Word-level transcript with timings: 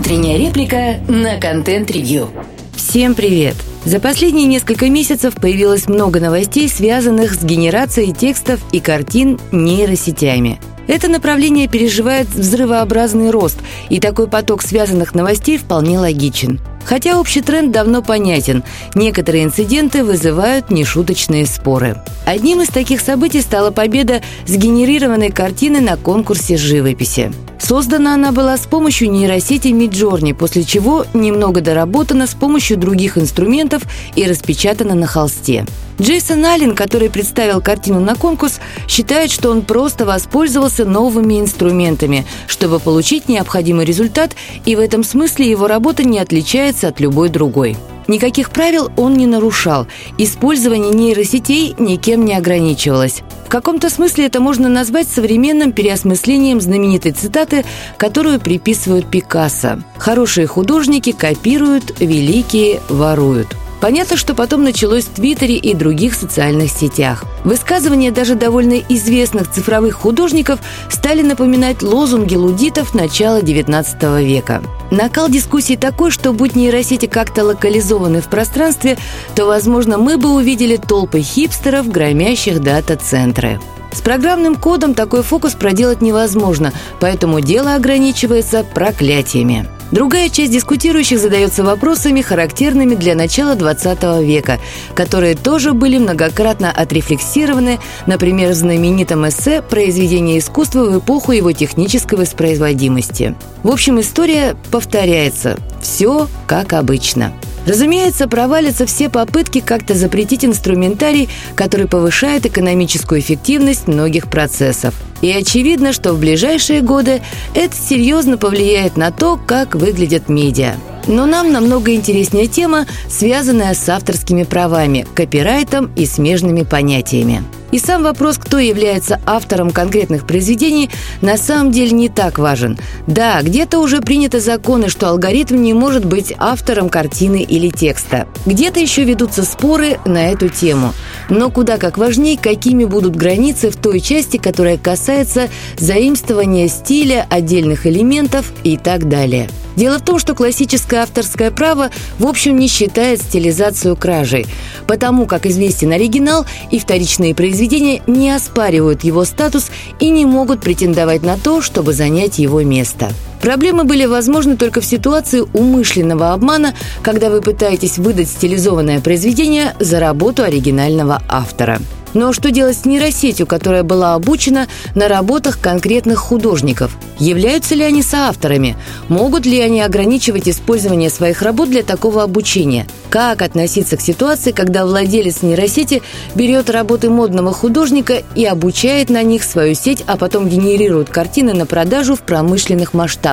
Утренняя 0.00 0.38
реплика 0.38 0.98
на 1.08 1.38
контент-ревью. 1.38 2.30
Всем 2.74 3.14
привет! 3.14 3.54
За 3.84 4.00
последние 4.00 4.46
несколько 4.46 4.88
месяцев 4.88 5.34
появилось 5.34 5.88
много 5.88 6.20
новостей, 6.20 6.70
связанных 6.70 7.34
с 7.34 7.44
генерацией 7.44 8.14
текстов 8.14 8.60
и 8.72 8.80
картин 8.80 9.38
нейросетями. 9.52 10.58
Это 10.88 11.08
направление 11.08 11.68
переживает 11.68 12.28
взрывообразный 12.28 13.28
рост, 13.30 13.58
и 13.90 14.00
такой 14.00 14.26
поток 14.26 14.62
связанных 14.62 15.14
новостей 15.14 15.58
вполне 15.58 15.98
логичен. 15.98 16.60
Хотя 16.86 17.20
общий 17.20 17.42
тренд 17.42 17.70
давно 17.70 18.00
понятен, 18.00 18.64
некоторые 18.94 19.44
инциденты 19.44 20.02
вызывают 20.02 20.70
нешуточные 20.70 21.44
споры. 21.44 22.02
Одним 22.24 22.62
из 22.62 22.68
таких 22.68 23.02
событий 23.02 23.42
стала 23.42 23.70
победа 23.70 24.22
сгенерированной 24.46 25.30
картины 25.30 25.82
на 25.82 25.98
конкурсе 25.98 26.56
живописи. 26.56 27.30
Создана 27.70 28.14
она 28.14 28.32
была 28.32 28.56
с 28.56 28.66
помощью 28.66 29.12
нейросети 29.12 29.68
Midjourney, 29.68 30.34
после 30.34 30.64
чего 30.64 31.06
немного 31.14 31.60
доработана 31.60 32.26
с 32.26 32.34
помощью 32.34 32.76
других 32.76 33.16
инструментов 33.16 33.84
и 34.16 34.26
распечатана 34.26 34.96
на 34.96 35.06
холсте. 35.06 35.64
Джейсон 36.00 36.44
Аллен, 36.44 36.74
который 36.74 37.10
представил 37.10 37.60
картину 37.60 38.00
на 38.00 38.16
конкурс, 38.16 38.58
считает, 38.88 39.30
что 39.30 39.52
он 39.52 39.62
просто 39.62 40.04
воспользовался 40.04 40.84
новыми 40.84 41.38
инструментами, 41.38 42.26
чтобы 42.48 42.80
получить 42.80 43.28
необходимый 43.28 43.84
результат, 43.84 44.32
и 44.64 44.74
в 44.74 44.80
этом 44.80 45.04
смысле 45.04 45.48
его 45.48 45.68
работа 45.68 46.02
не 46.02 46.18
отличается 46.18 46.88
от 46.88 46.98
любой 46.98 47.28
другой. 47.28 47.76
Никаких 48.10 48.50
правил 48.50 48.90
он 48.96 49.14
не 49.14 49.28
нарушал. 49.28 49.86
Использование 50.18 50.90
нейросетей 50.90 51.76
никем 51.78 52.24
не 52.24 52.34
ограничивалось. 52.34 53.22
В 53.46 53.48
каком-то 53.48 53.88
смысле 53.88 54.26
это 54.26 54.40
можно 54.40 54.68
назвать 54.68 55.06
современным 55.06 55.70
переосмыслением 55.70 56.60
знаменитой 56.60 57.12
цитаты, 57.12 57.64
которую 57.98 58.40
приписывают 58.40 59.08
Пикассо. 59.08 59.84
«Хорошие 59.96 60.48
художники 60.48 61.12
копируют, 61.12 62.00
великие 62.00 62.80
воруют». 62.88 63.56
Понятно, 63.80 64.16
что 64.16 64.34
потом 64.34 64.62
началось 64.62 65.04
в 65.04 65.14
Твиттере 65.14 65.56
и 65.56 65.74
других 65.74 66.14
социальных 66.14 66.70
сетях. 66.70 67.24
Высказывания 67.44 68.10
даже 68.10 68.34
довольно 68.34 68.74
известных 68.74 69.50
цифровых 69.50 69.94
художников 69.94 70.60
стали 70.90 71.22
напоминать 71.22 71.82
лозунги 71.82 72.34
лудитов 72.34 72.94
начала 72.94 73.40
XIX 73.40 74.22
века. 74.22 74.62
Накал 74.90 75.28
дискуссий 75.30 75.76
такой, 75.76 76.10
что 76.10 76.32
будь 76.32 76.56
нейросети 76.56 77.06
как-то 77.06 77.44
локализованы 77.44 78.20
в 78.20 78.28
пространстве, 78.28 78.98
то, 79.34 79.46
возможно, 79.46 79.96
мы 79.96 80.18
бы 80.18 80.34
увидели 80.34 80.76
толпы 80.76 81.20
хипстеров, 81.22 81.88
громящих 81.88 82.60
дата-центры. 82.60 83.60
С 83.92 84.00
программным 84.00 84.54
кодом 84.54 84.94
такой 84.94 85.22
фокус 85.22 85.54
проделать 85.54 86.00
невозможно, 86.00 86.72
поэтому 87.00 87.40
дело 87.40 87.74
ограничивается 87.74 88.64
проклятиями. 88.64 89.68
Другая 89.90 90.28
часть 90.28 90.52
дискутирующих 90.52 91.18
задается 91.18 91.64
вопросами, 91.64 92.20
характерными 92.20 92.94
для 92.94 93.16
начала 93.16 93.56
20 93.56 94.22
века, 94.22 94.60
которые 94.94 95.34
тоже 95.34 95.72
были 95.72 95.98
многократно 95.98 96.70
отрефлексированы, 96.70 97.80
например, 98.06 98.50
в 98.50 98.54
знаменитом 98.54 99.28
эссе 99.28 99.62
«Произведение 99.62 100.38
искусства 100.38 100.84
в 100.84 100.98
эпоху 100.98 101.32
его 101.32 101.50
технической 101.50 102.18
воспроизводимости». 102.18 103.34
В 103.64 103.70
общем, 103.70 104.00
история 104.00 104.56
повторяется. 104.70 105.58
Все 105.82 106.28
как 106.46 106.72
обычно. 106.72 107.32
Разумеется, 107.66 108.26
провалятся 108.26 108.86
все 108.86 109.08
попытки 109.08 109.60
как-то 109.60 109.94
запретить 109.94 110.44
инструментарий, 110.44 111.28
который 111.54 111.86
повышает 111.86 112.46
экономическую 112.46 113.20
эффективность 113.20 113.86
многих 113.86 114.28
процессов. 114.28 114.94
И 115.20 115.30
очевидно, 115.30 115.92
что 115.92 116.14
в 116.14 116.20
ближайшие 116.20 116.80
годы 116.80 117.22
это 117.54 117.76
серьезно 117.76 118.38
повлияет 118.38 118.96
на 118.96 119.10
то, 119.10 119.38
как 119.46 119.74
выглядят 119.74 120.28
медиа. 120.28 120.74
Но 121.06 121.26
нам 121.26 121.52
намного 121.52 121.94
интереснее 121.94 122.46
тема, 122.46 122.86
связанная 123.08 123.74
с 123.74 123.88
авторскими 123.88 124.44
правами, 124.44 125.06
копирайтом 125.14 125.90
и 125.96 126.06
смежными 126.06 126.62
понятиями. 126.62 127.42
И 127.72 127.78
сам 127.78 128.02
вопрос, 128.02 128.38
кто 128.38 128.58
является 128.58 129.20
автором 129.26 129.70
конкретных 129.70 130.26
произведений, 130.26 130.90
на 131.20 131.36
самом 131.36 131.70
деле 131.70 131.92
не 131.92 132.08
так 132.08 132.38
важен. 132.38 132.78
Да, 133.06 133.40
где-то 133.42 133.78
уже 133.78 134.00
приняты 134.00 134.40
законы, 134.40 134.88
что 134.88 135.08
алгоритм 135.08 135.56
не 135.56 135.74
может 135.74 136.04
быть 136.04 136.32
автором 136.38 136.88
картины 136.88 137.42
или 137.42 137.68
текста. 137.68 138.26
Где-то 138.46 138.80
еще 138.80 139.04
ведутся 139.04 139.44
споры 139.44 139.98
на 140.04 140.30
эту 140.30 140.48
тему. 140.48 140.92
Но 141.28 141.50
куда 141.50 141.76
как 141.76 141.98
важнее, 141.98 142.38
какими 142.38 142.84
будут 142.84 143.16
границы 143.16 143.70
в 143.70 143.76
той 143.76 144.00
части, 144.00 144.36
которая 144.36 144.76
касается 144.76 145.48
заимствования 145.78 146.68
стиля, 146.68 147.26
отдельных 147.30 147.86
элементов 147.86 148.52
и 148.64 148.76
так 148.76 149.08
далее. 149.08 149.48
Дело 149.76 149.98
в 149.98 150.04
том, 150.04 150.18
что 150.18 150.34
классическое 150.34 151.02
авторское 151.02 151.50
право 151.50 151.90
в 152.18 152.26
общем 152.26 152.58
не 152.58 152.68
считает 152.68 153.22
стилизацию 153.22 153.96
кражей, 153.96 154.46
потому 154.86 155.26
как 155.26 155.46
известен 155.46 155.92
оригинал 155.92 156.46
и 156.70 156.78
вторичные 156.78 157.34
произведения 157.34 158.02
не 158.06 158.30
оспаривают 158.30 159.04
его 159.04 159.24
статус 159.24 159.70
и 159.98 160.10
не 160.10 160.26
могут 160.26 160.60
претендовать 160.60 161.22
на 161.22 161.36
то, 161.36 161.62
чтобы 161.62 161.92
занять 161.92 162.38
его 162.38 162.62
место. 162.62 163.10
Проблемы 163.40 163.84
были 163.84 164.04
возможны 164.04 164.56
только 164.56 164.80
в 164.80 164.84
ситуации 164.84 165.42
умышленного 165.54 166.32
обмана, 166.32 166.74
когда 167.02 167.30
вы 167.30 167.40
пытаетесь 167.40 167.98
выдать 167.98 168.28
стилизованное 168.28 169.00
произведение 169.00 169.74
за 169.80 169.98
работу 170.00 170.42
оригинального 170.42 171.22
автора. 171.28 171.80
Но 172.12 172.32
что 172.32 172.50
делать 172.50 172.76
с 172.76 172.84
нейросетью, 172.84 173.46
которая 173.46 173.82
была 173.82 174.14
обучена 174.14 174.66
на 174.94 175.08
работах 175.08 175.60
конкретных 175.60 176.18
художников? 176.18 176.96
Являются 177.18 177.74
ли 177.74 177.84
они 177.84 178.02
соавторами? 178.02 178.76
Могут 179.08 179.46
ли 179.46 179.60
они 179.60 179.80
ограничивать 179.80 180.48
использование 180.48 181.10
своих 181.10 181.42
работ 181.42 181.70
для 181.70 181.82
такого 181.82 182.22
обучения? 182.22 182.86
Как 183.10 183.42
относиться 183.42 183.96
к 183.96 184.00
ситуации, 184.00 184.52
когда 184.52 184.86
владелец 184.86 185.42
нейросети 185.42 186.02
берет 186.34 186.70
работы 186.70 187.10
модного 187.10 187.52
художника 187.52 188.22
и 188.34 188.44
обучает 188.44 189.10
на 189.10 189.22
них 189.22 189.44
свою 189.44 189.74
сеть, 189.74 190.02
а 190.06 190.16
потом 190.16 190.48
генерирует 190.48 191.10
картины 191.10 191.54
на 191.54 191.66
продажу 191.66 192.16
в 192.16 192.22
промышленных 192.22 192.94
масштабах? 192.94 193.29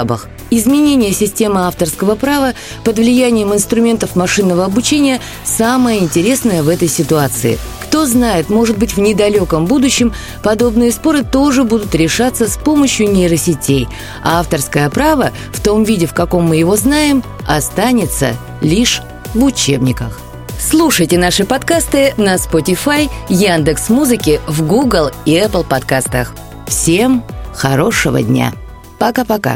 Изменение 0.49 1.11
системы 1.11 1.67
авторского 1.67 2.15
права 2.15 2.53
под 2.83 2.97
влиянием 2.97 3.53
инструментов 3.53 4.15
машинного 4.15 4.65
обучения– 4.65 5.19
самое 5.43 5.99
интересное 5.99 6.63
в 6.63 6.69
этой 6.69 6.87
ситуации– 6.87 7.57
кто 7.87 8.05
знает, 8.05 8.49
может 8.49 8.77
быть, 8.77 8.97
в 8.97 8.99
недалеком 8.99 9.65
будущем 9.65 10.13
подобные 10.43 10.91
споры 10.91 11.23
тоже 11.23 11.63
будут 11.63 11.95
решаться 11.95 12.47
с 12.47 12.57
помощью 12.57 13.09
нейросетей, 13.09 13.87
а 14.23 14.39
авторское 14.39 14.89
право, 14.89 15.31
в 15.53 15.61
том 15.61 15.83
виде, 15.83 16.05
в 16.05 16.13
каком 16.13 16.43
мы 16.43 16.57
его 16.57 16.75
знаем, 16.75 17.23
останется 17.47 18.35
лишь 18.59 19.01
в 19.33 19.43
учебниках. 19.43 20.19
Слушайте 20.59 21.17
наши 21.17 21.45
подкасты 21.45 22.13
на 22.17 22.35
Spotify, 22.35 23.09
Яндекс 23.29 23.89
Музыки, 23.89 24.41
в 24.47 24.67
Google 24.67 25.11
и 25.23 25.35
Apple 25.35 25.65
подкастах. 25.65 26.35
Всем 26.67 27.23
хорошего 27.53 28.21
дня. 28.21 28.51
Пока-пока. 28.99 29.55